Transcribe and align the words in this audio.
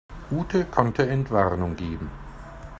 Ute 0.31 0.65
konnte 0.65 1.07
Entwarnung 1.07 1.75
geben. 1.75 2.09